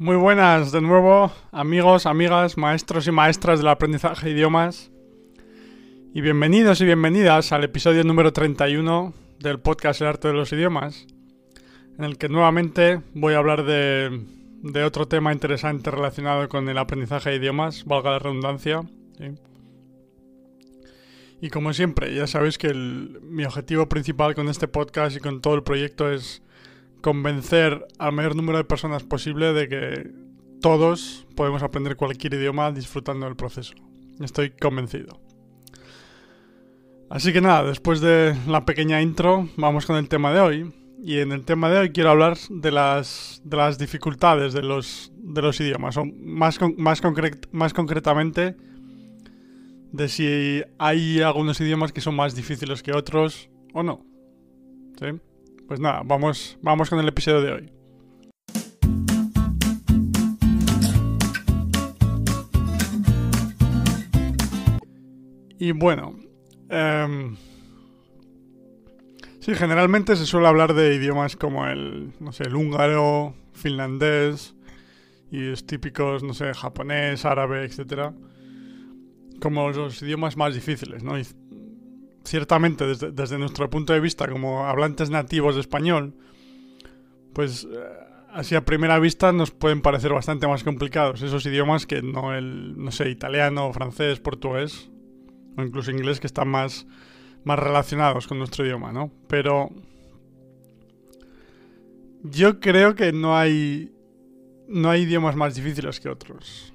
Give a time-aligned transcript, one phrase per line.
[0.00, 4.92] Muy buenas de nuevo, amigos, amigas, maestros y maestras del aprendizaje de idiomas.
[6.14, 11.04] Y bienvenidos y bienvenidas al episodio número 31 del podcast El arte de los idiomas,
[11.98, 14.24] en el que nuevamente voy a hablar de,
[14.62, 18.82] de otro tema interesante relacionado con el aprendizaje de idiomas, valga la redundancia.
[21.40, 25.56] Y como siempre, ya sabéis que mi objetivo principal con este podcast y con todo
[25.56, 26.40] el proyecto es
[27.00, 30.10] convencer al mayor número de personas posible de que
[30.60, 33.74] todos podemos aprender cualquier idioma disfrutando del proceso.
[34.20, 35.20] Estoy convencido.
[37.10, 40.72] Así que nada, después de la pequeña intro, vamos con el tema de hoy.
[41.00, 45.12] Y en el tema de hoy quiero hablar de las, de las dificultades de los,
[45.14, 47.00] de los idiomas, o más, más,
[47.52, 48.56] más concretamente
[49.92, 54.04] de si hay algunos idiomas que son más difíciles que otros o no.
[54.98, 55.06] ¿Sí?
[55.68, 57.72] Pues nada, vamos, vamos con el episodio de hoy.
[65.58, 66.16] Y bueno,
[66.70, 67.36] em,
[69.40, 74.54] sí, generalmente se suele hablar de idiomas como el, no sé, el húngaro, finlandés
[75.30, 78.14] y los típicos, no sé, japonés, árabe, etcétera,
[79.42, 81.18] como los idiomas más difíciles, ¿no?
[82.28, 86.14] Ciertamente desde, desde nuestro punto de vista como hablantes nativos de español,
[87.32, 92.02] pues eh, así a primera vista nos pueden parecer bastante más complicados esos idiomas que
[92.02, 94.90] no el, no sé, italiano, francés, portugués
[95.56, 96.86] o incluso inglés que están más,
[97.44, 99.10] más relacionados con nuestro idioma, ¿no?
[99.28, 99.70] Pero
[102.22, 103.92] yo creo que no hay
[104.68, 106.74] no hay idiomas más difíciles que otros.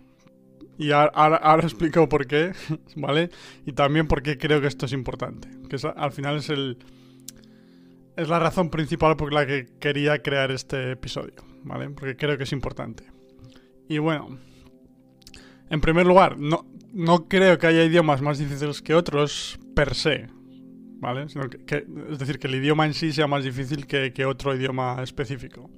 [0.78, 2.52] Y ahora, ahora- explico por qué,
[2.96, 3.30] ¿vale?
[3.66, 5.48] Y también por qué creo que esto es importante.
[5.70, 6.78] Que es- al final es el.
[8.16, 11.90] Es la razón principal por la que quería crear este episodio, ¿vale?
[11.90, 13.04] Porque creo que es importante.
[13.90, 14.38] Y bueno.
[15.70, 20.28] En primer lugar, no, no creo que haya idiomas más difíciles que otros per se.
[21.00, 21.28] ¿Vale?
[21.30, 24.56] Sino que- es decir, que el idioma en sí sea más difícil que, que otro
[24.56, 25.70] idioma específico.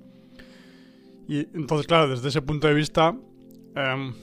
[1.27, 3.15] Y entonces, claro, desde ese punto de vista.
[3.75, 4.13] em,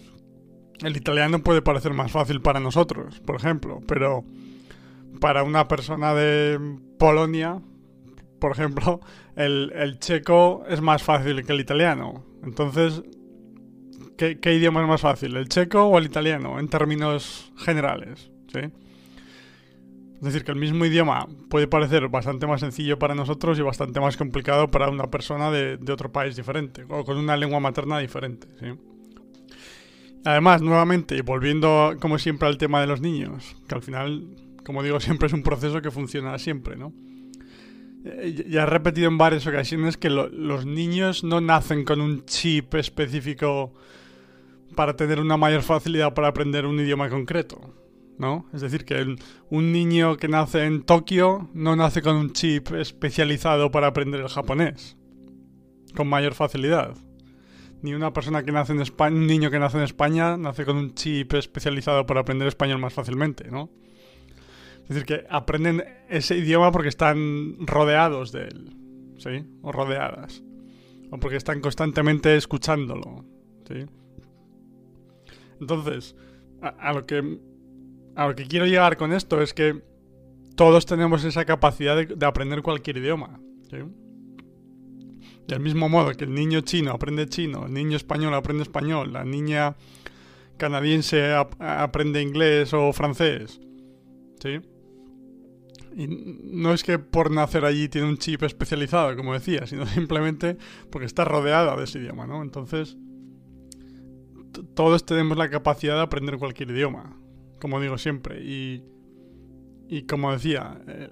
[0.81, 4.25] el italiano puede parecer más fácil para nosotros, por ejemplo, pero
[5.21, 6.59] para una persona de
[6.99, 7.60] Polonia,
[8.41, 9.00] por ejemplo,
[9.37, 12.25] el, checo es más fácil que el italiano.
[12.43, 13.03] Entonces,
[14.16, 18.31] ¿qué, qué idioma es más fácil, el checo o el italiano, en términos generales?
[18.53, 18.60] ¿sí?
[20.16, 24.00] Es decir, que el mismo idioma puede parecer bastante más sencillo para nosotros y bastante
[24.00, 27.99] más complicado para una persona de, de otro país diferente, o con una lengua materna
[27.99, 28.49] diferente.
[28.59, 28.66] ¿sí?
[30.25, 34.25] Además, nuevamente, y volviendo como siempre al tema de los niños, que al final,
[34.65, 36.93] como digo, siempre es un proceso que funciona siempre, ¿no?
[38.05, 42.25] Eh, Ya he repetido en varias ocasiones que lo- los niños no nacen con un
[42.25, 43.72] chip específico
[44.77, 47.60] para tener una mayor facilidad para aprender un idioma concreto,
[48.19, 48.47] ¿no?
[48.53, 49.19] Es decir, que el-
[49.50, 54.28] un niño que nace en Tokio no nace con un chip especializado para aprender el
[54.28, 54.97] japonés
[55.94, 56.97] con mayor facilidad
[57.82, 60.76] ni una persona que nace en España, un niño que nace en España nace con
[60.76, 63.70] un chip especializado para aprender español más fácilmente, ¿no?
[64.82, 68.76] Es decir, que aprenden ese idioma porque están rodeados de él,
[69.19, 69.44] ¿sí?
[69.62, 70.42] O rodeadas.
[71.10, 73.25] O porque están constantemente escuchándolo,
[73.66, 73.87] ¿sí?
[75.60, 76.16] Entonces,
[76.60, 77.38] a, lo que
[78.15, 79.82] a lo que quiero llegar con esto es que
[80.54, 83.41] todos tenemos esa capacidad de, de aprender cualquier idioma,
[83.71, 83.78] ¿sí?
[85.48, 89.25] Del mismo modo que el niño chino aprende chino, el niño español aprende español, la
[89.25, 89.76] niña
[90.56, 93.60] canadiense ap- aprende inglés o francés.
[94.41, 94.60] ¿Sí?
[95.94, 100.56] Y no es que por nacer allí tiene un chip especializado, como decía, sino simplemente
[100.91, 102.42] porque está rodeada de ese idioma, ¿no?
[102.42, 102.97] Entonces,
[104.74, 107.16] todos tenemos la capacidad de aprender cualquier idioma,
[107.60, 108.42] como digo siempre.
[108.42, 108.82] Y,
[109.88, 111.10] y como decía, eh,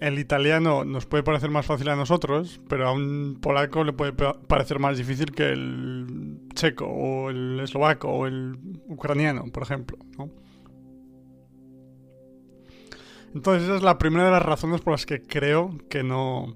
[0.00, 4.12] el italiano nos puede parecer más fácil a nosotros, pero a un polaco le puede
[4.12, 9.98] pa- parecer más difícil que el checo o el eslovaco o el ucraniano, por ejemplo.
[13.34, 16.54] Entonces esa es la primera de las razones por las que creo que no,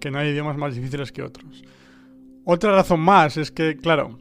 [0.00, 1.62] que no hay idiomas más difíciles que otros.
[2.44, 4.18] Otra razón más es que, claro,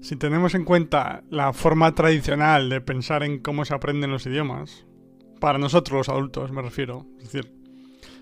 [0.00, 4.86] si tenemos en cuenta la forma tradicional de pensar en cómo se aprenden los idiomas,
[5.40, 7.52] para nosotros los adultos me refiero, es decir,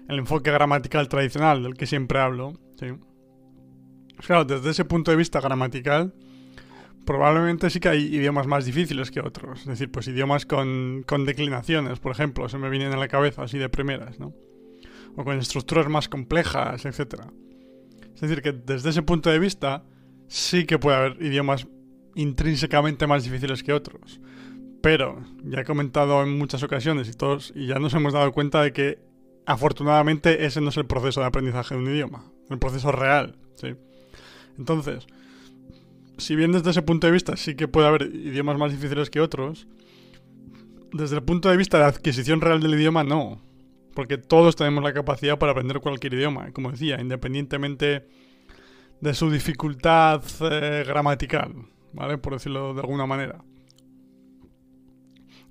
[0.09, 2.87] el enfoque gramatical tradicional del que siempre hablo, ¿sí?
[4.19, 6.15] Claro, desde ese punto de vista gramatical,
[7.05, 9.61] probablemente sí que hay idiomas más difíciles que otros.
[9.61, 13.43] Es decir, pues idiomas con, con declinaciones, por ejemplo, se me vienen a la cabeza
[13.43, 14.35] así de primeras, ¿no?
[15.17, 17.25] O con estructuras más complejas, etc.
[18.15, 19.85] Es decir, que desde ese punto de vista
[20.29, 21.67] sí que puede haber idiomas
[22.15, 24.21] intrínsecamente más difíciles que otros.
[24.87, 28.62] Pero ya he comentado en muchas ocasiones y todos y ya nos hemos dado cuenta
[28.62, 29.00] de que
[29.44, 33.75] afortunadamente ese no es el proceso de aprendizaje de un idioma, el proceso real, ¿sí?
[34.56, 35.09] Entonces,
[36.19, 39.21] si bien desde ese punto de vista sí que puede haber idiomas más difíciles que
[39.21, 39.67] otros,
[40.93, 43.43] desde el punto de vista de adquisición real del idioma no,
[43.93, 48.06] porque todos tenemos la capacidad para aprender cualquier idioma, como decía, independientemente
[49.00, 51.56] de su dificultad eh, gramatical,
[51.93, 52.19] ¿vale?
[52.19, 53.43] Por decirlo de alguna manera.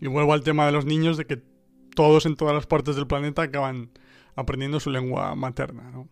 [0.02, 1.42] Y vuelvo al tema de los niños, de que
[1.96, 3.92] todos en todas las partes del planeta acaban
[4.36, 6.10] aprendiendo su lengua materna, ¿no?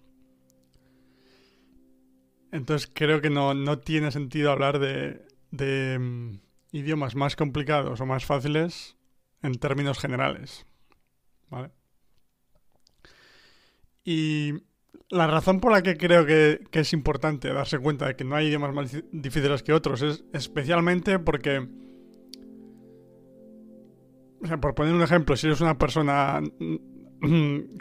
[2.51, 6.39] Entonces creo que no, tiene sentido hablar de, de mm,
[6.71, 8.95] idiomas más complicados o más fáciles
[9.41, 10.65] en términos generales.
[11.49, 11.71] ¿Vale?
[14.03, 14.53] Y
[15.09, 18.35] la razón por la que creo que, que, es importante darse cuenta de que no
[18.35, 21.67] hay idiomas más difíciles que otros es especialmente porque
[24.43, 26.41] o sea, por poner un ejemplo, si eres una persona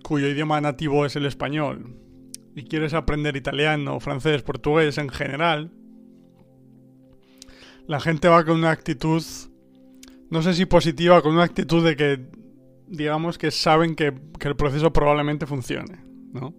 [0.02, 1.96] cuyo idioma nativo es el español
[2.54, 5.72] y quieres aprender italiano, francés, portugués en general,
[7.88, 9.22] la gente va con una actitud,
[10.30, 12.20] no sé si positiva, con una actitud de que,
[12.86, 16.54] digamos, que saben que, que el proceso probablemente funcione, ¿no?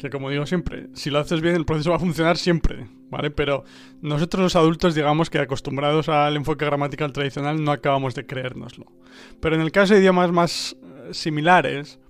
[0.00, 3.30] Que como digo siempre, si lo haces bien el proceso va a funcionar siempre, ¿vale?
[3.30, 3.64] Pero
[4.00, 8.86] nosotros los adultos, digamos que acostumbrados al enfoque gramatical tradicional, no acabamos de creérnoslo.
[9.40, 12.00] Pero en el caso de idiomas más eh, similares,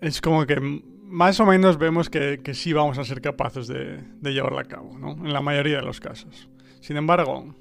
[0.00, 0.58] es como que
[1.04, 4.98] más o menos vemos que, sí vamos a ser capaces de, de llevarla a cabo,
[4.98, 5.12] ¿no?
[5.12, 6.48] En la mayoría de los casos.
[6.80, 7.54] Sin embargo,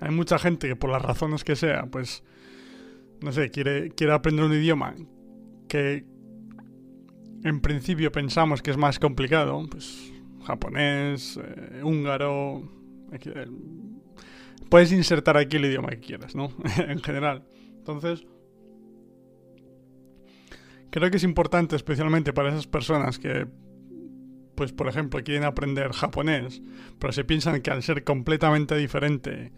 [0.00, 2.24] hay mucha gente que por las razones que sea, pues,
[3.20, 4.94] no sé, quiere, quiere aprender un idioma
[5.68, 6.04] que,
[7.44, 10.12] en principio pensamos que es más complicado, pues
[10.44, 12.62] japonés, eh, húngaro,
[13.12, 13.46] eh,
[14.68, 16.52] puedes insertar aquí el idioma que quieras, ¿no?
[16.88, 17.44] en general.
[17.78, 18.26] Entonces,
[20.90, 23.46] creo que es importante especialmente para esas personas que,
[24.54, 26.62] pues por ejemplo, quieren aprender japonés,
[26.98, 29.52] pero se piensan que al ser completamente diferente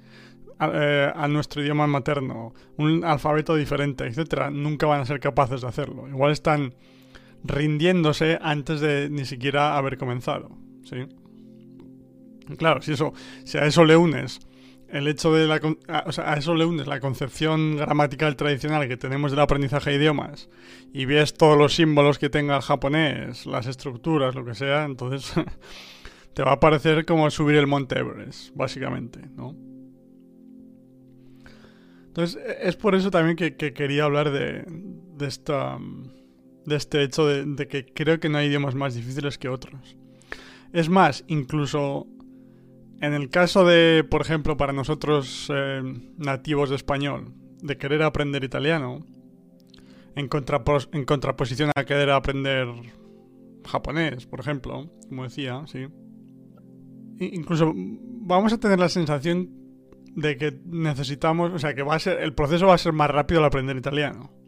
[0.59, 5.63] a, eh, a, nuestro idioma materno, un alfabeto diferente, etcétera, nunca van a ser capaces
[5.63, 6.09] de hacerlo.
[6.09, 6.75] Igual están
[7.45, 10.51] rindiéndose antes de ni siquiera haber comenzado.
[10.85, 11.07] ¿sí?
[12.57, 13.13] Claro, si, eso,
[13.45, 14.41] si a eso le unes
[14.89, 18.87] el hecho de la, a, o sea, a eso le unes la concepción gramatical tradicional
[18.89, 20.51] que tenemos del aprendizaje de idiomas
[20.93, 25.33] y ves todos los símbolos que tenga el japonés, las estructuras, lo que sea, entonces
[26.35, 29.57] te va a parecer como subir el Monte Everest, básicamente, ¿no?
[32.09, 35.79] Entonces, e, es por eso también que, que quería hablar de, de esta
[36.67, 39.97] de este hecho de, que creo que no hay idiomas más difíciles que otros.
[40.73, 42.07] Es más, incluso
[43.01, 45.83] en el caso de, por ejemplo, para nosotros eh,
[46.17, 49.05] nativos de español, de querer aprender italiano,
[50.15, 50.29] en,
[50.93, 52.69] en contraposición a querer aprender
[53.67, 55.87] japonés, por ejemplo, como decía, sí.
[57.19, 59.51] incluso vamos a tener la sensación
[60.15, 63.11] de que necesitamos, o sea, que va a ser, el proceso va a ser más
[63.11, 64.42] rápido al aprender italiano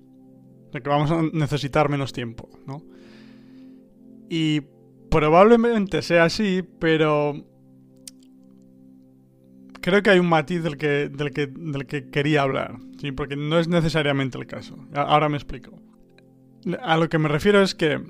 [0.75, 2.83] de que vamos a necesitar menos tiempo, ¿no?
[4.29, 4.63] Y
[5.09, 7.47] probablemente sea así, pero
[9.81, 13.13] creo que hay un matiz del que, del que, del que quería hablar, ¿sí?
[13.13, 14.77] Porque no es necesariamente el caso.
[14.95, 15.81] Ahora me explico.
[16.83, 18.01] A lo que me refiero es que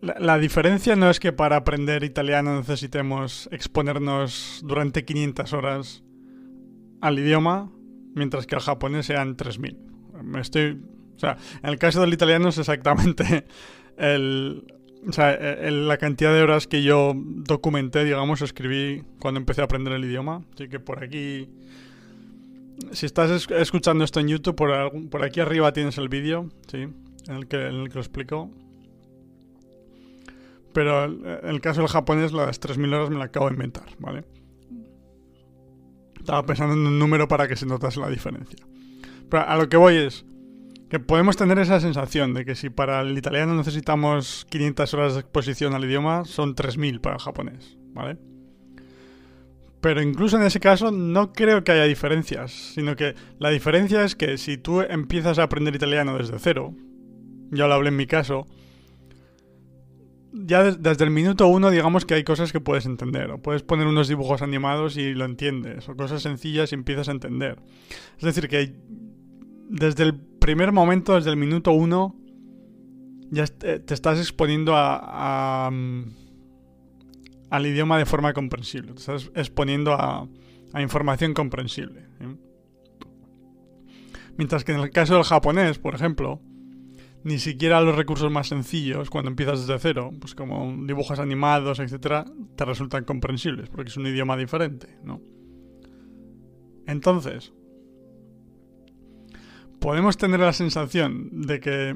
[0.00, 6.02] la, la, diferencia no es que para aprender italiano necesitemos exponernos durante 500 horas
[7.00, 7.70] al idioma,
[8.16, 9.78] mientras que al japonés sean 3000.
[10.24, 10.80] Me estoy
[11.16, 13.44] o sea, en el caso del italiano es exactamente
[13.96, 14.64] el,
[15.06, 15.38] o sea,
[15.70, 20.42] la cantidad de horas que yo documenté, digamos, escribí cuando empecé a aprender el idioma.
[20.54, 21.50] Así que por aquí,
[22.92, 26.88] si estás escuchando esto en YouTube, por, por aquí arriba tienes el vídeo, ¿sí?
[27.28, 28.50] En el, que, lo explico.
[30.72, 34.24] Pero el caso del japonés, las 3.000 horas me la acabo de inventar, ¿vale?
[36.18, 38.58] Estaba pensando en un número para que se notase la diferencia.
[39.28, 40.24] Pero a lo que voy es,
[40.98, 45.74] podemos tener esa sensación de que si para el italiano necesitamos 500 horas de exposición
[45.74, 48.18] al idioma, son 3.000 para el japonés, ¿vale?
[49.80, 54.16] Pero incluso en ese caso no creo que haya diferencias, sino que la diferencia es
[54.16, 56.74] que si tú empiezas a aprender italiano desde cero,
[57.50, 58.46] ya lo hablé en mi caso,
[60.32, 63.86] ya desde el minuto uno digamos que hay cosas que puedes entender, o puedes poner
[63.86, 67.58] unos dibujos animados y lo entiendes, o cosas sencillas y empiezas a entender.
[68.16, 68.74] Es decir, que
[69.68, 72.16] desde el primer momento, desde el minuto uno,
[73.30, 75.70] ya te estás exponiendo a,
[77.50, 78.92] al idioma de forma comprensible.
[78.92, 80.28] Te estás exponiendo a,
[80.80, 82.08] información comprensible.
[84.36, 86.40] Mientras que en el caso del japonés, por ejemplo,
[87.22, 92.24] ni siquiera los recursos más sencillos, cuando empiezas desde cero, pues como dibujos animados, etcétera,
[92.56, 95.20] te resultan comprensibles, porque es un idioma diferente, ¿no?
[96.86, 97.52] Entonces,
[99.84, 101.94] podemos tener la sensación de que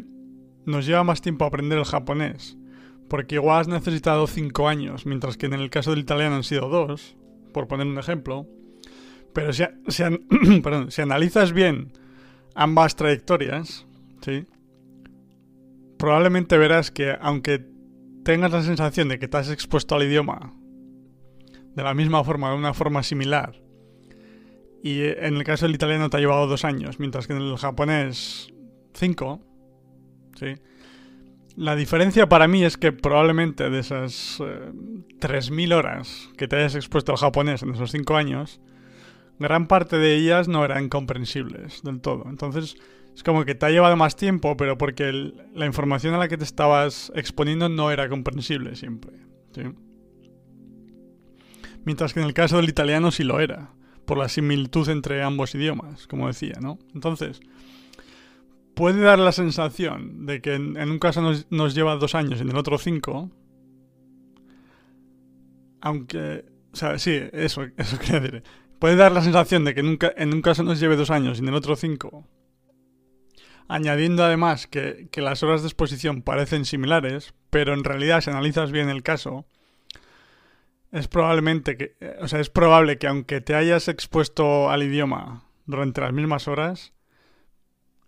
[0.66, 2.58] nos lleva más tiempo aprender el japonés,
[3.08, 6.68] porque igual has necesitado 5 años, mientras que en el caso del italiano han sido
[6.68, 7.16] 2,
[7.54, 8.46] por poner un ejemplo.
[9.32, 9.62] Pero si,
[11.00, 11.94] analizas bien
[12.54, 13.86] ambas trayectorias,
[15.98, 17.64] probablemente verás que aunque
[18.22, 20.52] tengas la sensación de que te has expuesto al idioma
[21.74, 23.62] de la misma forma, de una forma similar,
[24.82, 27.56] y en el caso del italiano te ha llevado dos años, mientras que en el
[27.56, 28.52] japonés
[28.94, 29.40] cinco,
[30.36, 30.54] ¿sí?
[31.56, 36.76] La diferencia para mí es que probablemente de esas 3.000 eh, horas que te hayas
[36.76, 38.60] expuesto al japonés en esos cinco años,
[39.40, 42.26] gran parte de ellas no eran comprensibles del todo.
[42.28, 42.76] Entonces,
[43.12, 46.38] es como que te ha llevado más tiempo, pero porque la información a la que
[46.38, 49.14] te estabas exponiendo no era comprensible siempre.
[51.84, 53.72] Mientras que en el caso del italiano sí lo era,
[54.08, 56.78] por la similitud entre ambos idiomas, como decía, ¿no?
[56.94, 57.40] Entonces,
[58.74, 62.48] puede dar la sensación de que en, un caso nos, lleva dos años y en
[62.48, 63.30] el otro cinco.
[65.82, 66.46] Aunque.
[66.72, 68.42] O sea, sí, eso, eso quería decir.
[68.78, 71.42] Puede dar la sensación de que un, en un caso nos lleve dos años y
[71.42, 72.26] en el otro cinco
[73.68, 78.88] añadiendo además que, las horas de exposición parecen similares, pero en realidad si analizas bien
[78.88, 79.46] el caso,
[80.92, 85.44] es probablemente que, eh, o sea, es probable que aunque te hayas expuesto al idioma
[85.66, 86.92] durante las mismas horas,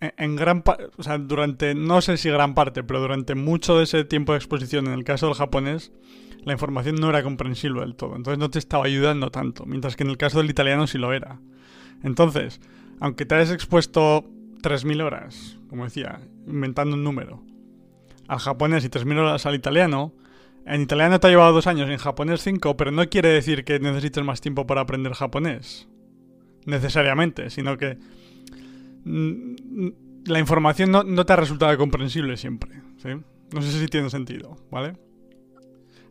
[0.01, 0.65] e, en, gran
[0.97, 4.39] o sea, durante, no sé si gran parte, pero durante mucho de ese tiempo de
[4.39, 5.93] exposición, en el caso del japonés,
[6.45, 10.05] la información no era comprensible del todo, entonces no te estaba ayudando tanto, mientras que
[10.05, 11.39] en el caso del italiano sí lo era.
[12.03, 12.61] Entonces,
[12.99, 14.25] aunque te hayas expuesto
[14.63, 17.43] 3.000 horas, como decía, inventando un número,
[18.27, 20.15] al japonés y 3.000 horas al italiano,
[20.67, 23.79] en italiano te ha llevado dos años, en japonés cinco, pero no quiere decir que
[23.81, 25.88] necesites más tiempo para aprender japonés.
[26.67, 27.97] Necesariamente, sino que
[29.05, 29.88] mm,
[30.26, 32.83] la información no, te ha resultado comprensible siempre.
[32.99, 33.09] ¿sí?
[33.52, 34.93] No sé si tiene sentido, ¿vale?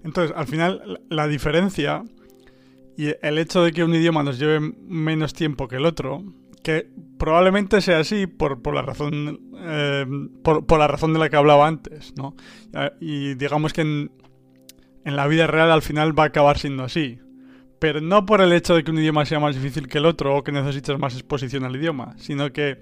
[0.03, 2.03] Entonces, al final, la diferencia
[2.97, 6.23] y el hecho de que un idioma nos lleve menos tiempo que el otro
[6.63, 10.05] que probablemente sea así por, por la razón eh,
[10.43, 12.35] por, la razón de la que hablaba antes, ¿no?
[12.99, 14.11] Y digamos que en,
[15.05, 17.19] en la vida real al final va a acabar siendo así.
[17.79, 20.35] Pero no por el hecho de que un idioma sea más difícil que el otro
[20.35, 22.79] o que necesites más exposición al idioma, sino que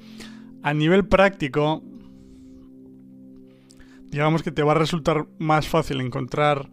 [0.64, 1.84] a nivel práctico,
[4.10, 6.70] digamos que te va a resultar más fácil encontrar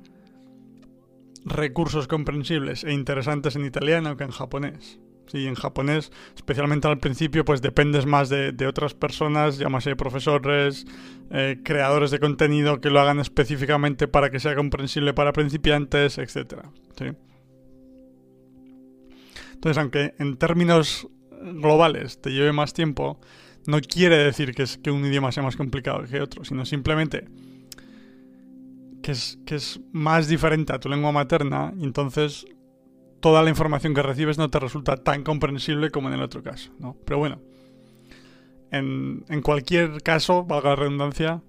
[1.45, 4.99] recursos comprensibles e interesantes en italiano que en japonés.
[5.27, 10.87] Sí, en japonés, especialmente al principio, pues dependes más de, otras personas, llámase profesores,
[11.31, 16.67] eh, creadores de contenido que lo hagan específicamente para que sea comprensible para principiantes, etc.
[19.55, 21.09] Entonces, aunque en términos
[21.43, 23.19] globales te lleve más tiempo,
[23.67, 27.25] no quiere decir que, que un idioma sea más complicado que otro, sino simplemente
[29.03, 32.47] que es, que es más diferente a tu lengua materna y entonces
[33.25, 36.71] toda la información que recibes no te resulta tan comprensible como en el otro caso,
[36.79, 36.95] ¿no?
[37.07, 37.41] Pero bueno,
[38.71, 41.43] en, cualquier caso, valga la redundancia,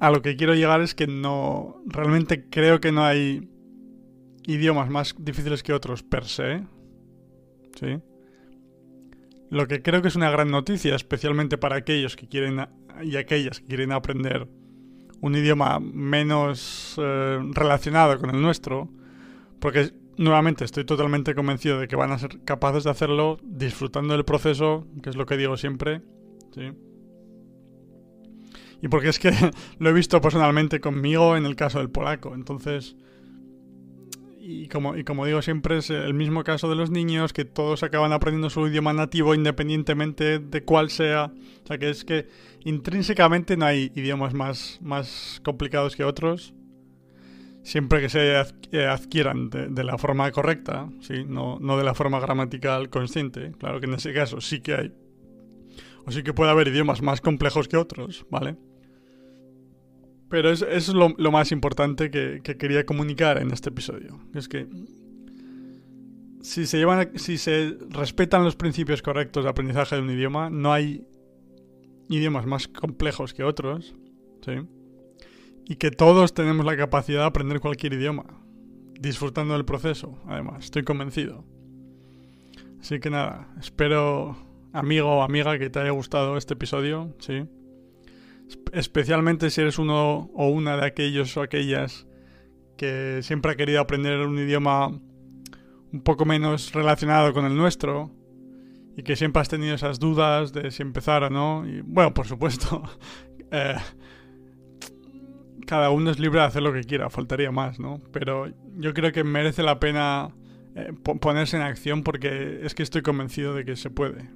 [0.00, 3.50] a lo que quiero llegar es que no, realmente creo que no hay
[4.46, 6.62] idiomas más difíciles que otros per se,
[7.78, 8.00] ¿sí?
[9.50, 12.66] Lo que creo que es una gran noticia, especialmente para aquellos que quieren
[13.02, 14.48] y aquellas que quieren aprender
[15.20, 18.88] un idioma menos eh, relacionado con el nuestro,
[19.60, 24.24] porque nuevamente estoy totalmente convencido de que van a ser capaces de hacerlo disfrutando del
[24.24, 26.02] proceso, que es lo que digo siempre.
[26.54, 26.72] ¿sí?
[28.82, 29.30] Y porque es que
[29.78, 32.34] lo he visto personalmente conmigo en el caso del polaco.
[32.34, 32.96] Entonces,
[34.40, 37.82] y como, y como digo siempre, es el mismo caso de los niños, que todos
[37.82, 41.32] acaban aprendiendo su idioma nativo independientemente de cuál sea.
[41.64, 42.28] O sea, que es que
[42.64, 46.54] intrínsecamente no hay idiomas más, más complicados que otros
[47.68, 48.40] siempre que se
[48.72, 51.24] eh, adquieran de, la forma correcta, ¿sí?
[51.26, 53.52] no, no de la forma gramatical consciente.
[53.58, 54.92] Claro que en ese caso sí que hay.
[56.06, 58.56] O sí que puede haber idiomas más complejos que otros, ¿vale?
[60.30, 64.18] Pero eso es lo, más importante que, quería comunicar en este episodio.
[64.34, 64.66] Es que
[66.40, 70.72] si se, llevan, si se respetan los principios correctos de aprendizaje de un idioma, no
[70.72, 71.06] hay
[72.08, 73.94] idiomas más complejos que otros,
[74.42, 74.52] ¿sí?
[75.68, 78.24] Y que todos tenemos la capacidad de aprender cualquier idioma.
[79.00, 81.44] disfrutando del proceso, además, estoy convencido.
[82.80, 84.36] Así que nada, espero,
[84.72, 87.44] amigo o amiga, que te haya gustado este episodio, sí.
[88.72, 92.08] Especialmente si eres uno o una de aquellos o aquellas
[92.76, 98.10] que siempre ha querido aprender un idioma un poco menos relacionado con el nuestro
[98.96, 101.64] y que siempre has tenido esas dudas de si empezar o no.
[101.68, 102.82] Y bueno, por supuesto,
[103.52, 103.76] eh,
[105.68, 108.00] cada uno es libre de hacer lo que quiera, faltaría más, ¿no?
[108.10, 108.46] Pero
[108.78, 110.34] yo creo que merece la pena
[110.74, 114.30] eh, ponerse en acción porque es que estoy convencido de que se puede.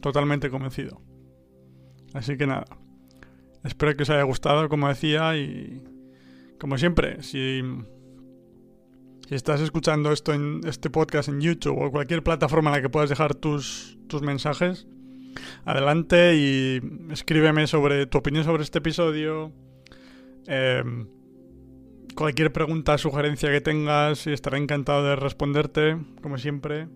[0.00, 1.02] Totalmente convencido.
[2.14, 2.64] Así que nada.
[3.64, 5.82] Espero que os haya gustado, como decía, y
[6.60, 7.62] como siempre, si,
[9.28, 12.88] si estás escuchando esto en este podcast en YouTube o cualquier plataforma en la que
[12.88, 14.86] puedas dejar tus, tus mensajes,
[15.64, 19.52] adelante y escríbeme sobre tu opinión sobre este episodio.
[20.48, 20.82] Eh,
[22.14, 26.88] cualquier pregunta, sugerencia que tengas estaré encantado de responderte, como siempre.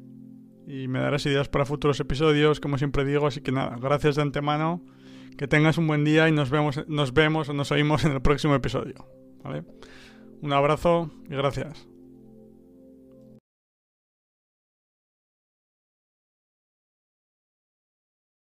[0.66, 3.26] Y me darás ideas para futuros episodios, como siempre digo.
[3.26, 4.84] Así que nada, gracias de antemano.
[5.36, 8.20] Que tengas un buen día y nos vemos, nos vemos o nos oímos en el
[8.20, 9.06] próximo episodio.
[9.42, 9.64] ¿vale?
[10.42, 11.89] Un abrazo y gracias.